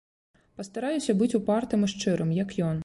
[0.61, 2.77] Пастараюся быць упартым і шчырым, як ён.